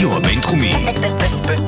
הרדיו 0.00 0.16
הבינתחומי. 0.16 0.72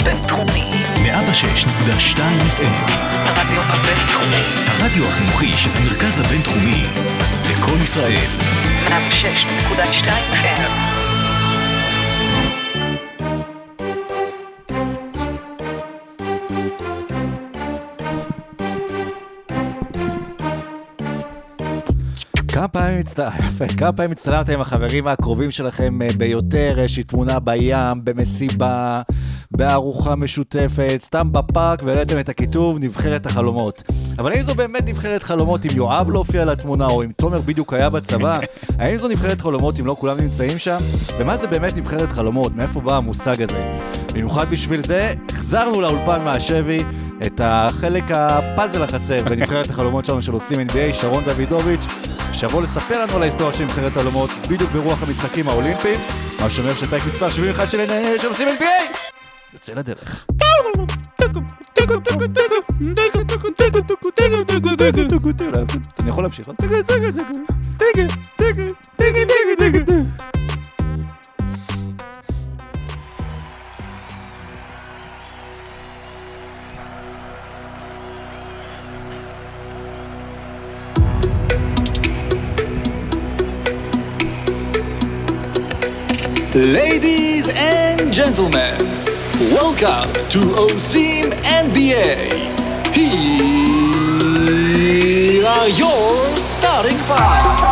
בינתחומי. 0.05 0.69
106.2 0.95 2.19
FM. 2.57 2.93
הרדיו 3.15 3.63
הבינתחומי. 3.63 4.43
הרדיו 4.67 5.09
החינוכי 5.09 5.57
של 5.57 5.71
המרכז 5.75 6.21
הבינתחומי. 6.21 6.85
לקום 7.51 7.83
ישראל. 7.83 8.31
106.2 8.89 10.09
FM. 10.33 10.92
פעמים. 22.73 23.01
יפה, 23.39 23.67
כמה 23.77 23.93
פעמים 23.93 24.13
הצטלמתם 24.13 24.53
עם 24.53 24.61
החברים 24.61 25.07
הקרובים 25.07 25.51
שלכם 25.51 26.03
אה, 26.03 26.09
ביותר, 26.19 26.75
איזושהי 26.79 27.03
תמונה 27.03 27.39
בים, 27.41 28.05
במסיבה, 28.05 29.03
בארוחה 29.51 30.17
משותפת, 30.17 30.99
סתם 31.03 31.33
בפארק, 31.33 31.83
והעליתם 31.85 32.21
את 32.21 32.29
הכיתוב 32.29 32.79
נבחרת 32.79 33.27
החלומות. 33.27 33.83
אבל 34.19 34.33
האם 34.33 34.43
זו 34.43 34.55
באמת 34.55 34.89
נבחרת 34.89 35.23
חלומות 35.23 35.65
אם 35.67 35.71
יואב 35.77 36.11
לא 36.11 36.19
הופיע 36.19 36.45
לתמונה, 36.45 36.87
או 36.87 37.03
אם 37.03 37.13
תומר 37.17 37.41
בדיוק 37.41 37.73
היה 37.73 37.91
בצבא? 37.91 38.41
האם 38.79 38.97
זו 38.97 39.09
נבחרת 39.09 39.41
חלומות 39.41 39.81
אם 39.81 39.87
לא 39.87 39.97
כולם 39.99 40.21
נמצאים 40.21 40.59
שם? 40.59 40.79
ומה 41.19 41.37
זה 41.37 41.47
באמת 41.47 41.77
נבחרת 41.77 42.13
חלומות? 42.13 42.57
מאיפה 42.57 42.81
בא 42.81 42.97
המושג 42.97 43.43
הזה? 43.43 43.73
במיוחד 44.13 44.51
בשביל 44.51 44.81
זה, 44.83 45.15
החזרנו 45.33 45.81
לאולפן 45.81 46.25
מהשבי 46.25 46.79
את 47.27 47.41
החלק 47.45 48.05
הפאזל 48.11 48.83
החסר 48.83 49.25
בנבחרת 49.25 49.71
החלומות 49.71 50.05
שלנו 50.05 50.23
של 50.23 50.33
עושים 50.33 50.67
NBA, 50.69 50.95
שרון 50.95 51.25
דוידוביץ', 51.25 51.85
שיבוא 52.33 52.63
לספר 52.63 53.03
לנו 53.03 53.17
על 53.17 53.23
ההיסטוריה 53.23 53.53
של 53.53 53.65
נבחרת 53.65 53.97
החלומות, 53.97 54.31
בדיוק 54.51 54.71
ברוח 54.71 55.03
המשחקים 55.03 55.49
האולימפיים, 55.49 56.01
מה 56.41 56.51
שאומר 56.51 56.75
שפרק 56.75 57.03
מספר 57.07 57.29
71 57.29 57.69
של 57.69 58.29
עושים 58.29 58.49
NBA 58.49 58.97
יוצא 59.55 59.73
לדרך. 59.75 60.27
אני 66.01 66.11
יכול 66.11 66.25
להמשיך? 66.25 66.49
Ladies 86.55 87.49
and 87.49 88.13
gentlemen, 88.13 88.77
welcome 89.57 90.13
to 90.29 90.41
OSIM 90.65 91.33
NBA. 91.65 92.29
Here 92.93 93.87
are 95.47 95.69
your 95.69 96.27
starting 96.37 96.99
five. 97.09 97.63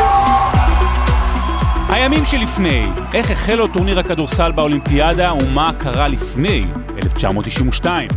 הימים 1.89 2.25
שלפני, 2.25 2.87
איך 3.15 3.31
החל 3.31 3.55
לו 3.55 3.69
טורניר 3.69 3.99
הכדורסל 3.99 4.53
באולימפיאדה 4.53 5.33
ומה 5.35 5.73
קרה 5.79 6.09
לפני 6.09 6.65
1992. 7.03 8.09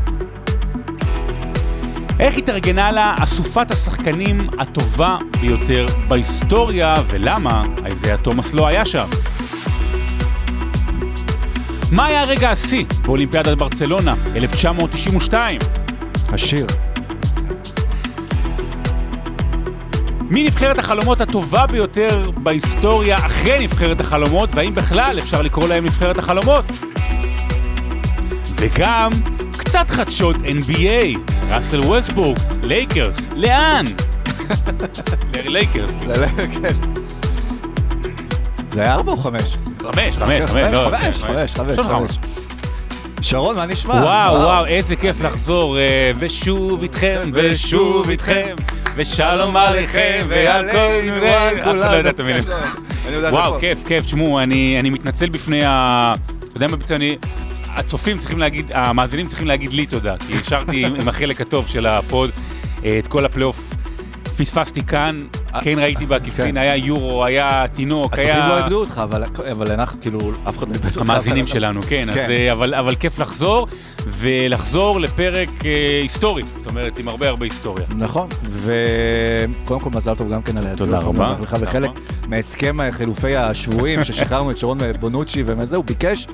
איך 2.19 2.37
התארגנה 2.37 2.91
לה 2.91 3.15
אסופת 3.23 3.71
השחקנים 3.71 4.49
הטובה 4.59 5.17
ביותר 5.41 5.85
בהיסטוריה 6.07 6.93
ולמה 7.07 7.63
איזיה 7.85 8.17
תומאס 8.17 8.53
לא 8.53 8.67
היה 8.67 8.85
שם. 8.85 9.05
מה 11.91 12.05
היה 12.05 12.23
רגע 12.23 12.51
השיא 12.51 12.85
באולימפיאדת 13.01 13.57
ברצלונה 13.57 14.15
1992? 14.35 15.59
השיר. 16.29 16.67
מי 20.21 20.43
נבחרת 20.43 20.79
החלומות 20.79 21.21
הטובה 21.21 21.67
ביותר 21.67 22.29
בהיסטוריה 22.37 23.15
אחרי 23.15 23.59
נבחרת 23.59 24.01
החלומות, 24.01 24.49
והאם 24.53 24.75
בכלל 24.75 25.19
אפשר 25.19 25.41
לקרוא 25.41 25.67
להם 25.67 25.85
נבחרת 25.85 26.17
החלומות? 26.17 26.65
וגם 28.55 29.09
קצת 29.57 29.91
חדשות 29.91 30.35
NBA, 30.35 31.17
ראסל 31.49 31.79
ווסטברוק, 31.79 32.37
לייקרס, 32.63 33.17
לאן? 33.35 33.85
לייקרס, 35.53 35.91
כן. 36.61 37.02
זה 38.73 38.81
היה 38.81 38.93
ארבע 38.93 39.11
או 39.11 39.17
חמש? 39.17 39.57
חמש, 39.81 40.17
חמש, 40.17 40.41
חמש, 40.45 40.63
חמש, 41.17 41.53
חמש, 41.53 41.79
חמש. 41.79 42.11
שרון, 43.21 43.55
מה 43.55 43.65
נשמע? 43.65 43.93
וואו, 43.93 44.35
וואו, 44.35 44.65
איזה 44.65 44.95
כיף 44.95 45.21
לחזור, 45.21 45.77
אה, 45.77 46.11
ושוב 46.19 46.81
איתכם, 46.81 47.21
ושוב 47.33 48.09
איתכם, 48.09 48.55
ושלום 48.95 49.57
עליכם, 49.57 50.25
והכל 50.27 51.11
נראה, 51.11 51.51
אף 51.51 51.59
אחד 51.59 51.75
לא 51.75 51.85
יודע 51.85 52.09
את 52.09 52.19
המילים. 52.19 52.43
וואו. 53.29 53.59
כיף, 53.59 53.87
כיף, 53.87 54.05
תשמעו, 54.05 54.39
אני 54.39 54.89
מתנצל 54.89 55.29
בפני 55.29 55.65
ה... 55.65 56.13
אתה 56.39 56.57
יודע 56.57 56.67
מה 56.67 56.75
בעצם 56.75 56.95
אני... 56.95 57.17
הצופים 57.67 58.17
צריכים 58.17 58.39
להגיד, 58.39 58.71
המאזינים 58.73 59.27
צריכים 59.27 59.47
להגיד 59.47 59.73
לי 59.73 59.85
תודה, 59.85 60.15
כי 60.27 60.33
השארתי 60.37 60.85
עם 60.85 60.95
עם 60.95 61.07
החלק 61.07 61.41
הטוב 61.41 61.67
של 61.67 61.85
הפוד 61.85 62.31
אה, 62.85 62.99
את 62.99 63.07
כל 63.07 63.25
הפלייאוף. 63.25 63.69
פספסתי 64.37 64.83
כאן, 64.83 65.17
כן 65.61 65.79
ראיתי 65.79 66.05
בעקיפין, 66.05 66.45
כן. 66.45 66.57
היה 66.57 66.75
יורו, 66.75 67.25
היה 67.25 67.61
תינוק, 67.73 68.13
היה... 68.19 68.33
הצופים 68.33 68.49
לא 68.51 68.63
איבדו 68.63 68.79
אותך, 68.79 69.03
אבל- 69.51 69.71
אנחנו, 69.71 70.01
כאילו, 70.01 70.19
אף 70.49 70.57
אחד 70.57 70.67
לא 70.69 70.73
איבד 70.73 70.85
אותך. 70.85 70.97
המאזינים 70.97 71.47
שלנו, 71.47 71.81
כן, 71.81 72.07
כן. 72.13 72.31
אה, 72.31 72.51
אבל, 72.51 72.95
כיף 72.95 73.19
לחזור, 73.19 73.67
ולחזור 74.07 74.99
לפרק 74.99 75.49
אה, 75.65 75.71
היסטורי, 76.01 76.41
זאת 76.57 76.67
אומרת, 76.67 76.99
עם 76.99 77.07
הרבה 77.07 77.29
הרבה 77.29 77.45
היסטוריה. 77.45 77.85
נכון, 77.95 78.27
וקודם 79.63 79.79
כל 79.79 79.89
מזל 79.95 80.15
טוב 80.15 80.33
גם 80.33 80.41
כן 80.41 80.57
על 80.57 80.75
תודה 80.75 80.93
ההיעדרות. 80.97 81.15
רבה, 81.17 81.35
תודה 81.35 81.63
וחלק 81.63 81.89
רבה. 81.89 81.99
מהסכם 82.27 82.77
חילופי 82.91 83.35
השבויים 83.35 84.03
ששחררנו 84.05 84.51
את 84.51 84.57
שרון 84.57 84.77
בונוצ'י 84.99 85.43
ומזה, 85.45 85.75
הוא 85.75 85.85
ביקש 85.85 86.25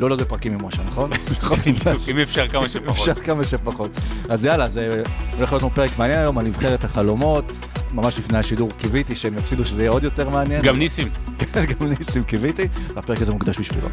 לא 0.00 0.08
לעוד 0.08 0.22
בפרקים 0.22 0.52
עם 0.52 0.64
משה, 0.64 0.82
נכון? 0.82 1.10
אם 2.10 2.18
אפשר 2.18 2.48
כמה 2.48 2.68
שפחות. 2.68 2.90
אפשר 3.08 3.14
כמה 3.14 3.44
שפחות. 3.44 3.90
אז 4.30 4.44
יאללה, 4.44 4.68
זה 4.68 4.90
הולך 5.36 5.52
להיות 5.52 5.62
לנו 5.62 5.70
פרק 5.72 5.98
מעניין 5.98 6.18
היום 6.18 6.38
על 6.38 6.46
נבחרת 6.46 6.84
החלומות. 6.84 7.52
ממש 7.96 8.18
לפני 8.18 8.38
השידור 8.38 8.70
קיוויתי 8.78 9.16
שהם 9.16 9.38
יפסידו 9.38 9.64
שזה 9.64 9.82
יהיה 9.82 9.90
עוד 9.90 10.04
יותר 10.04 10.30
מעניין. 10.30 10.62
גם 10.62 10.78
ניסים. 10.78 11.08
כן, 11.38 11.64
גם 11.64 11.88
ניסים 11.88 12.22
קיוויתי, 12.22 12.62
והפרק 12.94 13.22
הזה 13.22 13.32
מוקדש 13.32 13.58
בשבילו. 13.58 13.88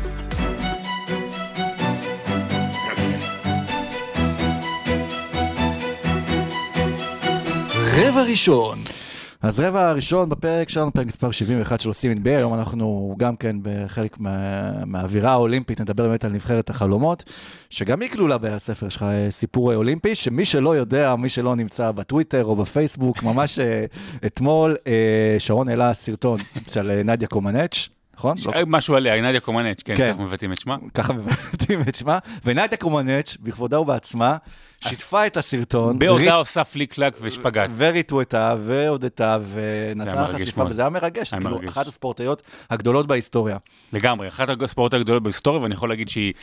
רבע 7.96 8.24
ראשון. 8.24 8.84
אז 9.44 9.60
רבע 9.60 9.90
הראשון 9.90 10.30
בפרק 10.30 10.70
שלנו, 10.70 10.94
פרק 10.94 11.08
מספר 11.08 11.32
71 11.32 11.82
של 11.82 11.90
עושים 11.90 12.12
NBA, 12.12 12.30
היום 12.30 12.54
אנחנו 12.54 13.16
גם 13.18 13.36
כן 13.36 13.56
בחלק 13.62 14.20
מה, 14.20 14.72
מהאווירה 14.86 15.32
האולימפית, 15.32 15.82
נדבר 15.82 16.08
באמת 16.08 16.26
על 16.26 16.32
נבחרת 16.32 16.70
החלומות, 16.70 17.24
שגם 17.70 18.02
היא 18.02 18.10
כלולה 18.10 18.38
בספר 18.38 18.90
שלך, 18.90 19.04
אה, 19.04 19.32
סיפור 19.32 19.76
אולימפי, 19.76 20.16
שמי 20.16 20.46
שלא 20.46 20.76
יודע, 20.76 21.16
מי 21.16 21.30
שלא 21.30 21.56
נמצא 21.56 21.92
בטוויטר 21.92 22.46
או 22.46 22.56
בפייסבוק, 22.56 23.24
ממש 23.24 23.60
אה, 23.60 23.86
אתמול 24.26 24.76
אה, 24.88 25.36
שרון 25.40 25.70
העלה 25.70 25.94
סרטון 25.94 26.40
של 26.74 27.02
נדיה 27.06 27.28
קומנץ', 27.28 27.90
נכון? 28.18 28.36
לא, 28.46 28.52
אה, 28.56 28.62
משהו 28.68 28.96
עליה, 28.96 29.22
נדיה 29.22 29.40
קומנץ', 29.40 29.82
כן, 29.84 29.96
כן. 29.98 30.14
ככה 30.14 30.24
מבטאים 30.24 30.52
את 30.52 30.58
שמה. 30.58 30.78
ככה 30.94 31.14
מבטאים 31.14 31.82
את 31.82 31.96
שמה, 31.96 32.20
ונדיה 32.46 32.78
קומנץ', 32.78 33.38
בכבודה 33.42 33.80
ובעצמה, 33.80 34.38
שיתפה 34.90 35.28
את 35.28 35.38
הסרטון. 35.38 36.00
בהודעה 36.00 36.36
עושה 36.36 36.64
פליק 36.64 36.94
קלק 36.94 37.18
ושפגאט. 37.22 37.70
וריטווטה, 37.78 38.56
והודתה, 38.60 39.38
ונתנה 39.54 40.28
חשיפה. 40.34 40.64
וזה 40.70 40.82
היה 40.82 40.90
מרגש, 40.90 41.34
כאילו. 41.34 41.60
אחת 41.70 41.88
הספורטאיות 41.88 42.42
הגדולות 42.70 43.08
בהיסטוריה. 43.08 43.58
לגמרי, 43.94 44.28
אחת 44.28 44.62
הספורט 44.62 44.94
הגדולות 44.94 45.24
בהיסטוריה, 45.24 45.62
ואני 45.62 45.74
יכול 45.74 45.90
להגיד 45.90 46.10
שהיא 46.10 46.34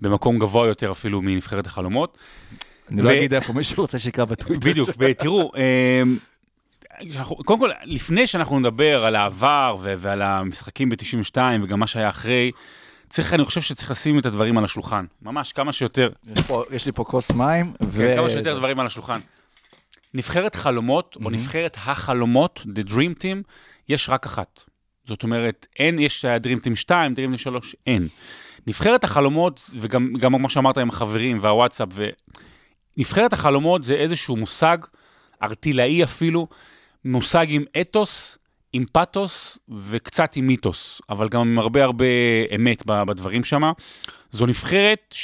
במקום 0.00 0.38
גבוה 0.38 0.68
יותר 0.68 0.90
אפילו 0.90 1.22
מנבחרת 1.22 1.66
החלומות. 1.66 2.18
אני 2.90 3.02
לא 3.02 3.12
אגיד 3.12 3.34
איפה, 3.34 3.52
מי 3.52 3.64
שרוצה 3.64 3.98
שיקרא 3.98 4.24
בטוויטר. 4.24 4.70
בדיוק, 4.70 4.90
ותראו, 4.98 5.52
אמ, 5.56 6.16
קודם 7.44 7.60
כל, 7.60 7.70
לפני 7.84 8.26
שאנחנו 8.26 8.60
נדבר 8.60 9.04
על 9.04 9.16
העבר 9.16 9.76
ועל 9.80 10.22
המשחקים 10.22 10.88
ב-92 10.88 11.36
וגם 11.62 11.80
מה 11.80 11.86
שהיה 11.86 12.08
אחרי, 12.08 12.50
צריך, 13.12 13.34
אני 13.34 13.44
חושב 13.44 13.60
שצריך 13.60 13.90
לשים 13.90 14.18
את 14.18 14.26
הדברים 14.26 14.58
על 14.58 14.64
השולחן. 14.64 15.04
ממש 15.22 15.52
כמה 15.52 15.72
שיותר, 15.72 16.10
יש 16.36 16.40
פה- 16.46 16.64
יש 16.70 16.86
לי 16.86 16.92
פה 16.92 17.04
כוס 17.04 17.30
מים, 17.30 17.72
ו... 17.84 17.98
כן, 17.98 18.16
כמה 18.16 18.30
שיותר 18.30 18.56
דברים 18.56 18.80
על 18.80 18.86
השולחן. 18.86 19.20
נבחרת 20.14 20.54
חלומות, 20.54 21.16
או 21.24 21.30
נבחרת 21.30 21.76
החלומות, 21.78 22.66
The 22.66 22.90
Dream 22.90 23.18
Team, 23.22 23.42
יש 23.88 24.08
רק 24.08 24.26
אחת. 24.26 24.64
זאת 25.08 25.22
אומרת, 25.22 25.66
אין, 25.78 25.98
יש 25.98 26.24
Dream 26.24 26.64
Team 26.66 26.76
2, 26.76 27.14
Dream 27.14 27.34
Team 27.34 27.38
3, 27.38 27.76
אין. 27.86 28.08
נבחרת 28.66 29.04
החלומות, 29.04 29.70
וגם 29.80 30.12
גם 30.12 30.32
כמו 30.38 30.50
שאמרת 30.50 30.78
עם 30.78 30.88
החברים 30.88 31.38
והוואטסאפ, 31.40 31.88
ו... 31.92 32.04
נבחרת 32.96 33.32
החלומות 33.32 33.82
זה 33.82 33.94
איזשהו 33.94 34.36
מושג, 34.36 34.78
ארטילאי 35.42 36.04
אפילו, 36.04 36.46
מושג 37.04 37.46
עם 37.48 37.64
אתוס, 37.80 38.38
עם 38.72 38.84
פאתוס 38.92 39.58
וקצת 39.68 40.36
עם 40.36 40.46
מיתוס, 40.46 41.00
אבל 41.08 41.28
גם 41.28 41.40
עם 41.40 41.58
הרבה 41.58 41.84
הרבה 41.84 42.04
אמת 42.54 42.86
בדברים 42.86 43.44
שמה. 43.44 43.72
זו 44.30 44.46
נבחרת 44.46 45.14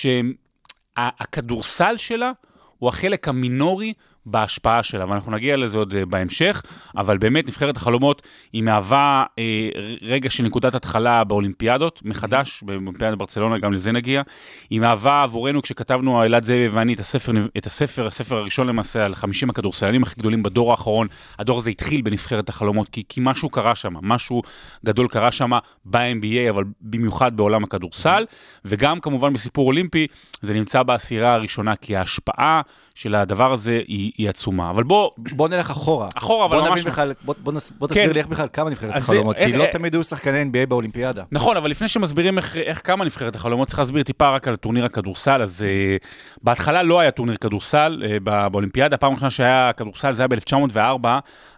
שהכדורסל 0.96 1.96
שלה 1.96 2.32
הוא 2.78 2.88
החלק 2.88 3.28
המינורי 3.28 3.92
בהשפעה 4.30 4.82
שלה, 4.82 5.04
ואנחנו 5.08 5.32
נגיע 5.32 5.56
לזה 5.56 5.78
עוד 5.78 5.94
אה, 5.94 6.06
בהמשך, 6.06 6.62
אבל 6.96 7.18
באמת 7.18 7.48
נבחרת 7.48 7.76
החלומות 7.76 8.22
היא 8.52 8.62
מהווה 8.62 9.24
אה, 9.38 9.68
רגע 10.02 10.30
של 10.30 10.44
נקודת 10.44 10.74
התחלה 10.74 11.24
באולימפיאדות, 11.24 12.00
מחדש, 12.04 12.62
באולימפיאדת 12.62 13.18
ברצלונה, 13.18 13.58
גם 13.58 13.72
לזה 13.72 13.92
נגיע. 13.92 14.22
היא 14.70 14.80
מהווה 14.80 15.22
עבורנו, 15.22 15.62
כשכתבנו, 15.62 16.24
אלעד 16.24 16.44
זאבי 16.44 16.68
ואני, 16.68 16.94
את 16.94 17.00
הספר, 17.00 17.32
את 17.58 17.66
הספר, 17.66 18.06
הספר 18.06 18.36
הראשון 18.36 18.66
למעשה, 18.66 19.04
על 19.04 19.14
50 19.14 19.50
הכדורסלנים 19.50 20.02
הכי 20.02 20.14
גדולים 20.18 20.42
בדור 20.42 20.70
האחרון, 20.70 21.06
הדור 21.38 21.58
הזה 21.58 21.70
התחיל 21.70 22.02
בנבחרת 22.02 22.48
החלומות, 22.48 22.88
כי, 22.88 23.02
כי 23.08 23.20
משהו 23.24 23.50
קרה 23.50 23.74
שם, 23.74 23.94
משהו 24.02 24.42
גדול 24.86 25.08
קרה 25.08 25.32
שם 25.32 25.50
ב-NBA, 25.84 26.50
אבל 26.50 26.64
במיוחד 26.80 27.36
בעולם 27.36 27.64
הכדורסל, 27.64 28.24
וגם 28.64 29.00
כמובן 29.00 29.32
בסיפור 29.32 29.66
אולימפי, 29.66 30.06
זה 30.42 30.54
נמצא 30.54 30.82
בעשירה 30.82 31.34
הראשונה, 31.34 31.76
כי 31.76 31.96
ההשפעה 31.96 32.60
של 32.94 33.14
הדבר 33.14 33.52
הזה 33.52 33.80
היא, 33.88 34.12
היא 34.18 34.28
עצומה. 34.28 34.70
אבל 34.70 34.82
בוא, 34.82 35.10
בוא 35.18 35.48
נלך 35.48 35.70
אחורה. 35.70 36.08
אחורה, 36.14 36.46
אבל 36.46 36.60
ממש... 36.60 36.70
נבין 36.70 36.84
בכלל, 36.84 37.12
בוא, 37.24 37.34
בוא, 37.42 37.52
נס, 37.52 37.72
בוא 37.78 37.88
תסביר 37.88 38.06
כן. 38.06 38.12
לי 38.12 38.18
איך 38.18 38.26
בכלל 38.26 38.46
קמה 38.48 38.70
נבחרת 38.70 38.96
החלומות, 38.96 39.36
איך- 39.36 39.46
כי 39.46 39.56
לא 39.56 39.64
איך- 39.64 39.72
תמיד 39.72 39.94
היו 39.94 40.04
שחקני 40.04 40.42
NBA 40.42 40.66
באולימפיאדה. 40.68 41.22
נכון, 41.32 41.56
אבל 41.56 41.70
לפני 41.70 41.88
שמסבירים 41.88 42.38
איך, 42.38 42.56
איך 42.56 42.80
קמה 42.80 43.04
נבחרת 43.04 43.36
החלומות, 43.36 43.68
צריך 43.68 43.78
להסביר 43.78 44.02
טיפה 44.02 44.28
רק 44.28 44.48
על 44.48 44.56
טורניר 44.56 44.84
הכדורסל. 44.84 45.42
אז 45.42 45.64
אה, 46.00 46.06
בהתחלה 46.42 46.82
לא 46.82 47.00
היה 47.00 47.10
טורניר 47.10 47.36
כדורסל 47.36 48.02
אה, 48.06 48.20
בא- 48.22 48.48
באולימפיאדה, 48.48 48.94
הפעם 48.94 49.10
הראשונה 49.12 49.30
שהיה 49.30 49.70
כדורסל 49.76 50.12
זה 50.12 50.22
היה 50.22 50.28
ב-1904, 50.28 51.06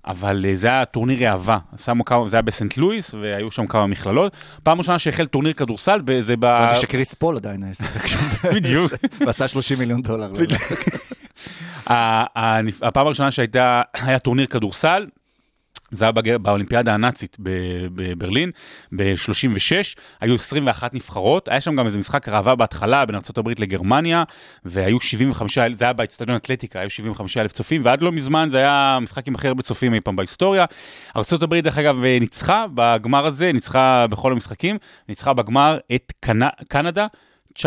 אבל 0.06 0.44
אה, 0.44 0.56
זה 0.56 0.68
היה 0.68 0.84
טורניר 0.84 1.28
ראווה. 1.30 1.58
כמה, 2.06 2.28
זה 2.28 2.36
היה 2.36 2.42
בסנט 2.42 2.76
לואיס, 2.76 3.14
והיו 3.14 3.50
שם 3.50 3.66
כמה 3.66 3.86
מכללות. 3.86 4.32
פעם 4.62 4.78
ראשונה 4.78 4.98
שהחל 4.98 5.26
טורניר 5.26 5.52
כדורסל, 5.52 6.00
זה 6.20 6.36
ב... 6.36 6.44
הבנתי 6.44 6.80
שקריס 6.80 7.14
פול 7.14 7.36
עדיין 7.36 7.62
היה 7.62 7.74
שיחק 7.74 8.06
שם. 8.06 8.18
בדיוק. 8.54 8.92
ועשה 9.26 9.48
30 9.48 9.78
מיליון 9.78 10.02
דולר. 10.02 10.32
הפעם 12.82 13.06
הראשונה 13.06 13.31
שהייתה, 13.31 13.82
היה 13.94 14.19
טורניר 14.19 14.46
כדורסל, 14.46 15.06
זה 15.92 16.04
היה 16.04 16.12
בג- 16.12 16.37
באולימפיאדה 16.37 16.94
הנאצית 16.94 17.37
בברלין, 17.94 18.50
ב-36, 18.96 19.72
היו 20.20 20.34
21 20.34 20.94
נבחרות, 20.94 21.48
היה 21.48 21.60
שם 21.60 21.76
גם 21.76 21.87
איזה 21.87 21.98
משחק 21.98 22.28
ראווה 22.28 22.54
בהתחלה 22.54 23.06
בין 23.06 23.14
ארה"ב 23.16 23.48
לגרמניה, 23.58 24.25
והיו 24.64 25.00
75 25.00 25.58
אלף, 25.58 25.78
זה 25.78 25.84
היה 25.84 25.92
באצטדיון 25.92 26.37
אתלטיקה, 26.37 26.81
היו 26.81 26.90
75 26.90 27.37
אלף 27.37 27.52
צופים, 27.52 27.84
ועד 27.84 28.02
לא 28.02 28.12
מזמן 28.12 28.48
זה 28.50 28.58
היה 28.58 28.96
המשחק 28.96 29.28
עם 29.28 29.34
הכי 29.34 29.48
הרבה 29.48 29.62
צופים 29.62 29.94
אי 29.94 30.00
פעם 30.00 30.16
בהיסטוריה. 30.16 30.64
ארה"ב 31.16 31.54
דרך 31.54 31.78
אגב 31.78 31.96
ניצחה 32.20 32.64
בגמר 32.75 33.26
הזה, 33.26 33.52
ניצחה 33.52 34.06
בכל 34.10 34.32
המשחקים, 34.32 34.78
ניצחה 35.08 35.32
בגמר 35.32 35.78
את 35.94 36.12
קנ- 36.26 36.64
קנדה 36.69 37.06
19-8. 37.58 37.62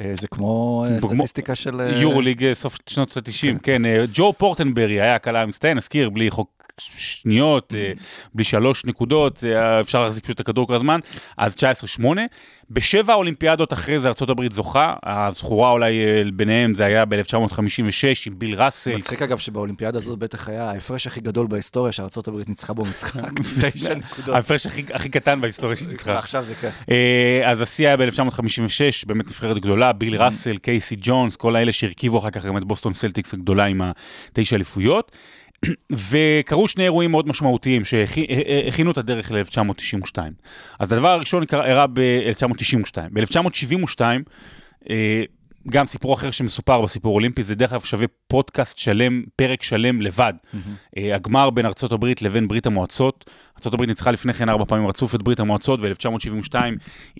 אה, 0.00 0.12
זה 0.20 0.26
כמו 0.28 0.84
אה, 0.88 1.00
כמו- 1.00 1.08
סטטיסטיקה 1.10 1.54
של... 1.54 1.80
אה, 1.80 1.98
יורו 2.00 2.20
ליג 2.20 2.52
סוף 2.52 2.76
שנות 2.88 3.16
ה-90, 3.16 3.58
כן, 3.62 3.84
אה, 3.84 4.04
ג'ו 4.14 4.32
פורטנברי 4.38 5.00
היה 5.00 5.14
הקלה 5.14 5.42
המצטיין, 5.42 5.76
נזכיר, 5.76 6.10
בלי 6.10 6.30
חוק 6.30 6.53
שניות, 6.80 7.74
אה, 7.74 7.92
בלי 8.34 8.44
שלוש 8.44 8.84
נקודות, 8.84 9.44
אה, 9.44 9.80
אפשר 9.80 10.02
להחזיק 10.02 10.24
פשוט 10.24 10.34
את 10.34 10.40
הכדור 10.40 10.66
כל 10.66 10.74
הזמן, 10.74 11.00
אז 11.36 11.54
19-8. 11.54 12.26
בשבע 12.70 13.14
אולימפיאדות 13.14 13.72
אחרי 13.72 14.00
זה 14.00 14.08
ארה"ב 14.08 14.52
זוכה, 14.52 14.94
הזכורה 15.02 15.70
אולי 15.70 16.04
אה, 16.04 16.22
ביניהם 16.34 16.74
זה 16.74 16.84
היה 16.84 17.04
ב-1956 17.04 18.26
עם 18.26 18.38
ביל 18.38 18.62
ראסל. 18.62 18.96
מצחיק 18.96 19.22
אגב 19.22 19.38
שבאולימפיאדה 19.38 19.98
הזאת 19.98 20.18
בטח 20.18 20.48
היה 20.48 20.70
ההפרש 20.70 21.06
הכי 21.06 21.20
גדול 21.20 21.46
בהיסטוריה 21.46 21.92
הברית 22.26 22.48
ניצחה 22.48 22.72
בו 22.72 22.84
משחק. 22.84 23.30
תשע 23.74 23.94
נקודות. 23.94 24.34
ההפרש 24.34 24.66
הכי 24.66 25.08
קטן 25.08 25.40
בהיסטוריה 25.40 25.76
שניצחה. 25.76 26.18
עכשיו 26.18 26.44
זה 26.44 26.54
כן. 26.54 26.70
אז 27.44 27.60
השיא 27.60 27.86
היה 27.86 27.96
ב-1956, 27.96 29.06
באמת 29.06 29.26
נבחרת 29.26 29.58
גדולה, 29.58 29.92
ביל 29.92 30.22
ראסל, 30.22 30.56
קייסי 30.56 30.96
ג'ונס, 31.00 31.36
כל 31.36 31.56
האלה 31.56 31.72
שהרכיבו 31.72 32.18
אחר 32.18 32.30
כך 32.30 32.44
גם 32.44 32.56
את 32.56 32.64
בוסטון 32.64 32.94
סלטיקס 32.94 33.34
הגדולה 33.34 33.64
עם 33.64 33.80
התשע 34.32 34.56
אליפויות. 34.56 35.12
וקרו 36.10 36.68
שני 36.68 36.84
אירועים 36.84 37.10
מאוד 37.10 37.28
משמעותיים 37.28 37.84
שהכינו 37.84 38.90
את 38.90 38.98
הדרך 38.98 39.32
ל-1992. 39.32 40.18
אז 40.78 40.92
הדבר 40.92 41.08
הראשון 41.08 41.44
אירע 41.52 41.86
ב-1992. 41.86 42.96
ב-1972, 43.12 44.00
אה, 44.90 45.22
גם 45.70 45.86
סיפור 45.86 46.14
אחר 46.14 46.30
שמסופר 46.30 46.80
בסיפור 46.80 47.14
אולימפי, 47.14 47.42
זה 47.42 47.54
דרך 47.54 47.72
אגב 47.72 47.80
שווה 47.84 48.06
פודקאסט 48.28 48.78
שלם, 48.78 49.22
פרק 49.36 49.62
שלם 49.62 50.00
לבד. 50.00 50.32
אה, 50.96 51.14
הגמר 51.14 51.50
בין 51.50 51.66
הברית 51.92 52.22
לבין 52.22 52.48
ברית 52.48 52.66
המועצות. 52.66 53.30
הברית 53.74 53.88
ניצחה 53.88 54.10
לפני 54.10 54.32
כן 54.32 54.48
ארבע 54.48 54.64
פעמים 54.64 54.86
רצוף 54.86 55.14
את 55.14 55.22
ברית 55.22 55.40
המועצות, 55.40 55.80
ו-1972 55.82 56.54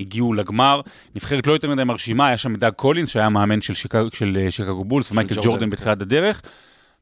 הגיעו 0.01 0.35
לגמר. 0.35 0.81
נבחרת 1.15 1.47
לא 1.47 1.53
יותר 1.53 1.71
מדי 1.71 1.85
מרשימה, 1.85 2.27
היה 2.27 2.37
שם 2.37 2.55
דאג 2.55 2.73
קולינס, 2.73 3.09
שהיה 3.09 3.29
מאמן 3.29 3.61
של 3.61 3.75
שיקגו, 3.75 4.09
של 4.13 4.39
אה, 4.41 4.51
שיקגו 4.51 4.85
בולס, 4.85 5.13
ומייקל 5.13 5.35
ג'ורדן, 5.35 5.49
ג'ורדן 5.49 5.67
כן. 5.67 5.71
בתחילת 5.71 6.03
הדרך. 6.03 6.43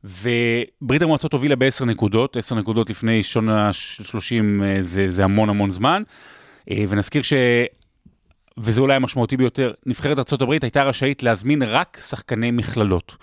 וברית 0.05 1.03
המועצות 1.03 1.33
הובילה 1.33 1.57
בעשר 1.57 1.85
נקודות, 1.85 2.37
עשר 2.37 2.55
נקודות 2.55 2.91
לפני 2.91 3.23
שעון 3.23 3.49
ה-30 3.49 4.45
זה, 4.81 5.11
זה 5.11 5.25
המון 5.25 5.49
המון 5.49 5.71
זמן. 5.71 6.03
אה, 6.71 6.85
ונזכיר 6.89 7.23
ש... 7.23 7.33
וזה 8.59 8.81
אולי 8.81 8.95
המשמעותי 8.95 9.37
ביותר, 9.37 9.73
נבחרת 9.87 10.33
ארה"ב 10.33 10.51
הייתה 10.63 10.83
רשאית 10.83 11.23
להזמין 11.23 11.63
רק 11.63 11.99
שחקני 12.07 12.51
מכללות. 12.51 13.17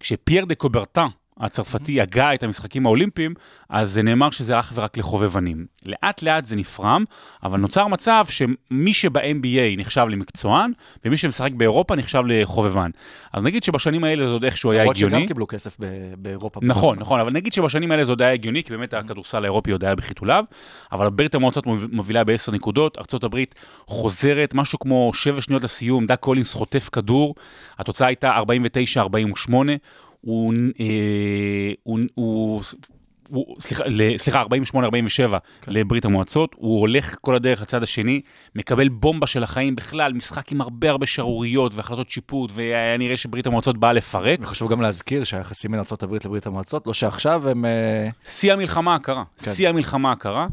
כשפייר 0.00 0.44
דה 0.44 0.54
קוברטן 0.54 1.06
הצרפתי 1.40 2.00
הגה 2.00 2.34
את 2.34 2.42
המשחקים 2.42 2.86
האולימפיים, 2.86 3.34
אז 3.68 3.92
זה 3.92 4.02
נאמר 4.02 4.30
שזה 4.30 4.58
אך 4.58 4.72
ורק 4.74 4.98
לחובבנים. 4.98 5.66
לאט 5.84 6.22
לאט 6.22 6.46
זה 6.46 6.56
נפרם, 6.56 7.04
אבל 7.42 7.58
נוצר 7.60 7.86
מצב 7.86 8.24
שמי 8.28 8.94
שב-NBA 8.94 9.78
נחשב 9.78 10.06
למקצוען, 10.10 10.72
ומי 11.04 11.16
שמשחק 11.16 11.52
באירופה 11.52 11.96
נחשב 11.96 12.22
לחובבן. 12.26 12.90
אז 13.32 13.44
נגיד 13.44 13.62
שבשנים 13.62 14.04
האלה 14.04 14.26
זה 14.26 14.32
עוד 14.32 14.44
איכשהו 14.44 14.70
היה 14.72 14.80
למרות 14.82 14.96
הגיוני. 14.96 15.16
שגם 15.18 15.26
קיבלו 15.26 15.46
כסף 15.46 15.76
באירופה. 16.18 16.60
נכון, 16.62 16.98
נכון, 16.98 17.20
אבל 17.20 17.32
נגיד 17.32 17.52
שבשנים 17.52 17.90
האלה 17.90 18.04
זה 18.04 18.12
עוד 18.12 18.22
היה 18.22 18.32
הגיוני, 18.32 18.64
כי 18.64 18.70
באמת 18.70 18.94
הכדורסל 18.94 19.44
האירופי 19.44 19.70
עוד 19.70 19.84
היה 19.84 19.94
בחיתוליו, 19.94 20.44
אבל 20.92 21.10
ברית 21.10 21.34
המועצות 21.34 21.66
מוב- 21.66 21.86
מובילה 21.92 22.24
בעשר 22.24 22.52
נקודות, 22.52 22.98
ארה"ב 22.98 23.38
חוזרת, 23.86 24.54
משהו 24.54 24.78
כמו 24.78 25.10
שבע 25.14 25.40
שניות 25.40 25.62
לסיום, 25.62 26.06
דאק 26.06 26.20
קולינס 26.20 26.54
חוטף 26.54 26.88
כדור, 26.92 27.34
התוצאה 27.78 28.06
הייתה 28.08 28.38
49-48, 28.38 29.54
הוא, 30.26 30.54
אה, 30.80 31.72
הוא, 31.82 31.98
הוא, 32.14 32.62
הוא, 33.28 33.56
סליחה, 33.60 33.84
ל- 33.86 34.18
סליחה, 34.18 34.42
48-47 34.42 35.36
לברית 35.66 36.04
המועצות, 36.04 36.54
הוא 36.56 36.80
הולך 36.80 37.16
כל 37.20 37.36
הדרך 37.36 37.60
לצד 37.60 37.82
השני, 37.82 38.20
מקבל 38.54 38.88
בומבה 38.88 39.26
של 39.26 39.42
החיים 39.42 39.76
בכלל, 39.76 40.12
משחק 40.12 40.52
עם 40.52 40.60
הרבה 40.60 40.90
הרבה 40.90 41.06
שערוריות 41.06 41.74
והחלטות 41.74 42.10
שיפוט, 42.10 42.50
והיה 42.54 42.96
נראה 42.98 43.16
שברית 43.16 43.46
המועצות 43.46 43.78
באה 43.78 43.92
לפרק. 43.92 44.38
וחשוב 44.42 44.70
גם 44.70 44.80
להזכיר 44.80 45.24
שהיחסים 45.24 45.70
בין 45.70 45.80
ארה"ב 45.80 46.14
לברית 46.24 46.46
המועצות, 46.46 46.86
לא 46.86 46.94
שעכשיו 46.94 47.48
הם... 47.48 47.64
אה, 47.64 48.04
שיא 48.24 48.52
המלחמה 48.52 48.94
הקרה, 48.94 49.24
כן. 49.38 49.50
שיא 49.50 49.68
המלחמה 49.68 50.12
הקרה. 50.12 50.46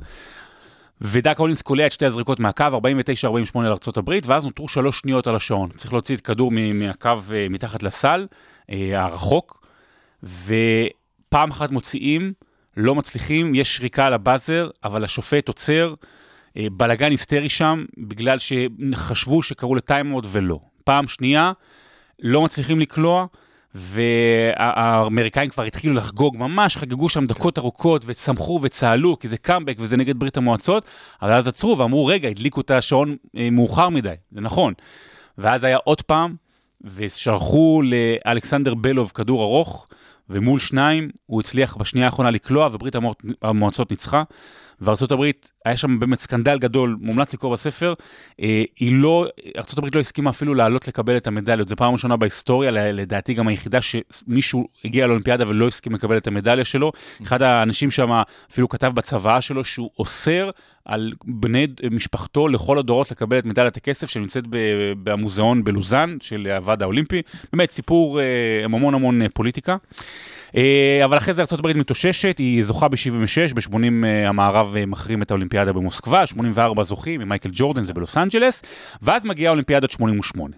ודאק 1.01 1.39
הולינס 1.39 1.62
קולע 1.62 1.86
את 1.86 1.92
שתי 1.92 2.06
הזריקות 2.06 2.39
מהקו, 2.39 2.63
49-48 3.53 3.60
לארה"ב, 3.60 4.20
ואז 4.25 4.44
נותרו 4.44 4.68
שלוש 4.68 5.00
שניות 5.00 5.27
על 5.27 5.36
השעון. 5.36 5.70
צריך 5.70 5.94
להוציא 5.94 6.15
את 6.15 6.22
כדור 6.22 6.51
מהקו 6.74 7.10
אה, 7.10 7.48
מתחת 7.50 7.84
לסל, 7.84 8.27
הרחוק, 8.96 9.62
ופעם 10.24 11.51
אחת 11.51 11.72
מוציאים, 11.72 12.34
לא 12.77 12.96
מצליחים, 12.96 13.56
יש 13.56 13.75
שריקה 13.75 14.08
על 14.08 14.13
הבאזר, 14.13 14.70
אבל 14.84 15.03
השופט 15.03 15.48
עוצר, 15.48 15.94
אה, 16.58 16.68
בלאגן 16.72 17.12
היסטרי 17.12 17.50
שם, 17.50 17.86
בגלל 17.98 18.38
שחשבו 18.39 19.44
שקראו 19.44 19.75
לטיימאוט 19.75 20.25
ולא. 20.27 20.60
פעם 20.84 21.08
שנייה, 21.08 21.51
לא 22.20 22.42
מצליחים 22.42 22.80
לקלוע, 22.80 23.25
והאמריקאים 23.75 25.50
כבר 25.50 25.63
התחילו 25.63 25.94
לחגוג, 25.94 26.38
ממש 26.38 26.77
חגגו 26.77 27.10
שם 27.10 27.27
דקות 27.27 27.58
ארוכות 27.58 28.03
ושמחו 28.08 28.60
וצהלו, 28.63 29.20
כי 29.20 29.27
זה 29.27 29.38
קאמבק 29.38 29.75
וזה 29.80 29.98
נגד 29.98 30.20
ברית 30.20 30.38
המועצות, 30.38 30.86
אבל 31.22 31.32
אז 31.32 31.48
עצרו 31.48 31.77
ואמרו, 31.77 32.06
רגע, 32.06 32.30
הדליקו 32.30 32.62
את 32.62 32.72
השעון 32.72 33.15
אה, 33.38 33.50
מאוחר 33.50 33.89
מדי, 33.89 34.13
זה 34.32 34.42
נכון. 34.42 34.74
ואז 35.38 35.63
היה 35.63 35.77
עוד 35.77 36.01
פעם, 36.01 36.36
ושלחו 36.82 37.82
לאלכסנדר 37.84 38.74
בלוב 38.74 39.12
כדור 39.15 39.44
ארוך, 39.44 39.88
ומול 40.30 40.60
שניים 40.60 41.10
הוא 41.25 41.39
הצליח 41.39 41.77
בשנייה 41.77 42.06
האחרונה 42.08 42.32
לקלוע, 42.32 42.70
וברית 42.74 42.96
המוע- 42.96 43.13
המועצות 43.42 43.92
ניצחה. 43.92 44.24
הברית, 45.12 45.52
היה 45.66 45.78
שם 45.78 46.00
באמת 46.00 46.20
סקנדל 46.20 46.58
גדול, 46.60 46.98
מומלץ 47.02 47.34
לקרוא 47.34 47.54
בספר, 47.54 47.94
אה, 48.42 48.63
היא 48.80 49.02
לא, 49.02 49.28
הברית 49.78 49.96
לא 49.96 50.00
הסכימה 50.00 50.30
אפילו 50.30 50.54
לעלות 50.54 50.88
לקבל 50.88 51.18
את 51.18 51.28
המדליות, 51.28 51.70
זו 51.70 51.75
פעם 51.75 51.94
ראשונה 51.94 52.18
בהיסטוריה, 52.18 52.72
לדעתי 52.72 53.34
גם 53.34 53.48
היחידה 53.48 53.80
שמישהו 53.82 54.68
הגיע 54.86 55.08
לאולימפיאדה 55.08 55.48
ולא 55.48 55.68
הסכים 55.68 55.94
לקבל 55.94 56.18
את 56.18 56.28
המדליה 56.28 56.66
שלו. 56.66 56.92
אחד 57.24 57.42
האנשים 57.42 57.92
שם 57.92 58.22
אפילו 58.52 58.70
כתב 58.70 58.92
בצוואה 58.96 59.42
שלו 59.42 59.63
שהוא 59.63 59.90
אוסר 60.00 60.50
על 60.86 61.13
בני 61.25 61.68
משפחתו 61.92 62.48
לכל 62.48 62.80
הדורות 62.80 63.12
לקבל 63.12 63.38
את 63.38 63.46
מדליית 63.46 63.78
הכסף 63.78 64.10
שנמצאת 64.10 64.44
במוזיאון 65.04 65.63
בלוזאן 65.63 66.18
של 66.22 66.48
הוועד 66.48 66.82
האולימפי. 66.82 67.22
באמת 67.54 67.72
סיפור 67.72 68.22
אה, 68.22 68.25
עם 68.63 68.75
המון 68.75 68.94
המון 68.94 69.22
אה, 69.22 69.28
פוליטיקה. 69.34 69.78
אה, 70.55 71.01
אבל 71.05 71.17
אחרי 71.17 71.33
זה 71.33 71.41
ארה"ב 71.41 71.77
מתאוששת, 71.77 72.38
היא 72.38 72.63
זוכה 72.63 72.88
ב-76, 72.88 73.53
ב-80 73.55 74.05
המערב 74.25 74.75
אה, 74.75 74.86
מחרים 74.86 75.22
את 75.22 75.31
האולימפיאדה 75.31 75.74
במוסקבה, 75.74 76.27
84 76.27 76.83
זוכים 76.83 77.22
עם 77.22 77.29
מייקל 77.29 77.50
ג'ורדן, 77.53 77.86
זה 77.86 77.93
בלוס 77.93 78.17
אנג'לס, 78.17 78.62
ואז 79.01 79.25
מגיעה 79.25 79.51
אולימפיאדת 79.51 79.91
88. 79.91 80.55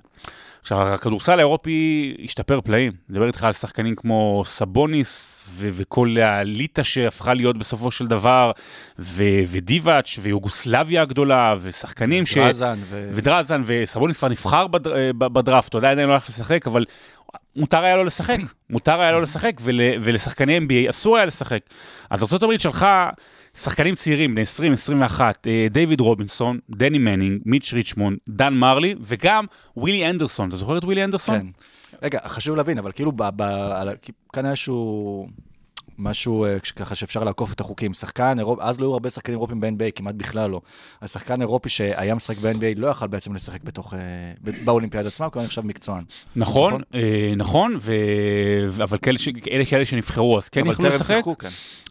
עכשיו, 0.62 0.82
הכדורסל 0.82 1.40
האירופי 1.40 2.16
השתפר 2.24 2.62
פלאים. 2.62 2.92
אני 2.92 3.00
מדבר 3.18 3.28
איתך 3.28 3.44
על 3.44 3.54
שחקנים 3.54 3.96
כמו 3.96 4.44
סבוניס 4.46 5.46
ו- 5.50 5.70
וכל 5.72 6.16
האליטה 6.22 6.84
שהפכה 6.84 7.34
להיות 7.34 7.58
בסופו 7.58 7.92
של 7.92 8.08
דבר, 8.08 8.52
ו- 9.00 9.44
ודיבאץ' 9.48 10.20
ויוגוסלביה 10.22 11.02
הגדולה, 11.02 11.56
ושחקנים 11.62 12.26
ש... 12.26 12.38
דרזן 12.38 12.80
ו- 12.90 13.10
ודרזן, 13.12 13.62
וסבוניס 13.66 14.18
כבר 14.18 14.30
נבחר 14.30 14.68
בד... 14.68 14.88
אה, 14.88 15.14
בדראפט, 15.14 15.74
יודע, 15.74 15.92
עדיין 15.92 16.08
לא 16.08 16.14
הולך 16.14 16.30
לשחק, 16.30 16.68
אבל 16.68 16.86
מותר 17.56 17.84
היה 17.84 17.96
לו 17.96 18.04
לשחק, 18.04 18.38
מותר 18.70 19.02
היה 19.02 19.12
לו 19.12 19.22
לשחק, 19.22 19.54
ול... 19.62 19.82
ולשחקני 20.02 20.58
NBA 20.58 20.90
אסור 20.90 21.18
היה 21.18 21.26
לשחק. 21.26 21.60
אז 22.10 22.34
ארה"ב 22.34 22.58
שלחה 22.58 23.10
שחקנים 23.58 23.96
צעירים, 23.96 24.32
בני 24.32 24.42
20, 24.42 24.74
21, 24.74 25.48
אה, 25.48 25.68
דיוויד 25.72 26.00
רובינסון, 26.00 26.60
דני 26.70 26.98
מנינג, 26.98 27.42
מיץ' 27.46 27.74
ריצ'מונד, 27.74 28.18
דן 28.30 28.54
מרלי, 28.54 28.96
וגם 29.02 29.46
ווילי 29.78 30.10
אנדרסון. 30.10 30.48
אתה 30.50 30.58
זוכר 30.58 30.78
את 30.78 30.84
ווילי 30.84 31.04
אנדרסון? 31.04 31.40
כן. 31.40 31.48
רגע, 32.02 32.20
חשוב 32.28 32.56
להבין, 32.56 32.78
אבל 32.78 32.92
כאילו, 32.92 33.12
ב, 33.12 33.24
ב, 33.36 33.42
על, 33.42 33.90
כאן 34.34 34.46
היה 34.46 34.52
איזשהו 34.52 35.28
משהו 35.98 36.46
אה, 36.46 36.60
ככה 36.76 36.96
שאפשר 36.96 37.24
לעקוף 37.24 37.54
את 37.54 37.60
החוקים. 37.60 37.94
שחקן 37.94 38.40
אירופי, 38.40 38.62
אז 38.64 38.80
לא 38.80 38.86
היו 38.86 38.94
הרבה 38.94 39.10
שחקנים 39.10 39.38
אירופים 39.38 39.60
ב-NBA, 39.60 39.92
כמעט 39.96 40.16
בכלל 40.16 40.50
לא. 40.50 40.62
אז 41.02 41.12
שחקן 41.12 41.42
אירופי 41.42 41.70
שהיה 41.70 42.16
משחק 42.16 42.38
ב-NBA 42.38 42.76
לא 42.76 42.88
יכל 42.88 43.08
בעצם 43.08 43.34
לשחק 43.34 43.64
בתוך, 43.64 43.94
אה, 43.94 44.00
ב- 44.44 44.66
באולימפיאדה 44.66 45.08
עצמה, 45.08 45.30
כי 45.30 45.38
הוא 45.38 45.46
נחשב 45.46 45.62
מקצוען. 45.62 46.04
נכון, 46.36 46.74
נכון? 46.74 46.82
אה, 46.94 47.34
נכון, 47.38 47.78
ו... 47.82 47.94
אבל 48.84 48.98
כאלה, 48.98 49.18
ש... 49.20 49.30
אלה 49.52 49.66
כאלה 49.66 49.86
שנבחרו 49.86 50.38
אז 50.38 50.50
כן 50.50 50.62
אבל 50.62 50.72
יכלו 50.72 50.86
טרם 50.86 50.96
לשחק. 50.96 51.16
שיחקו, 51.16 51.38
כן. 51.38 51.50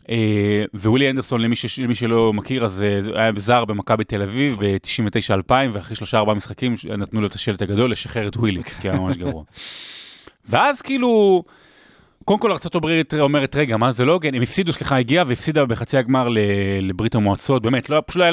אה, 0.09 0.65
ווילי 0.75 1.11
אנדרסון, 1.11 1.41
למי, 1.41 1.57
ש... 1.57 1.79
למי 1.79 1.95
שלא 1.95 2.33
מכיר, 2.33 2.65
אז 2.65 2.85
היה 3.15 3.33
זר 3.37 3.65
במכבי 3.65 4.05
תל 4.05 4.23
אביב 4.23 4.57
ב-99-2000, 4.61 5.53
ואחרי 5.73 5.97
שלושה 5.97 6.19
ארבעה 6.19 6.35
משחקים 6.35 6.75
נתנו 6.99 7.21
לו 7.21 7.27
את 7.27 7.35
השלט 7.35 7.63
הגדול 7.63 7.91
לשחרר 7.91 8.29
את 8.29 8.37
ווילי, 8.37 8.65
כי 8.65 8.89
היה 8.89 9.01
ממש 9.01 9.17
גרוע. 9.17 9.43
ואז 10.49 10.83
כאילו, 10.83 11.43
קודם 12.25 12.39
כל 12.41 12.53
ארה"ב 12.53 13.21
אומרת, 13.21 13.57
רגע, 13.57 13.77
מה 13.77 13.93
זה 13.93 14.05
לא 14.05 14.13
הוגן? 14.13 14.35
הם 14.35 14.43
הפסידו, 14.43 14.73
סליחה, 14.73 14.97
הגיעה 14.97 15.25
והפסידה 15.29 15.67
בחצי 15.67 15.99
הגמר 15.99 16.29
לברית 16.83 17.15
המועצות, 17.15 17.63
באמת, 17.63 17.91
לא, 17.91 18.03
פשוט 18.07 18.19
לא 18.19 18.23
היה 18.23 18.33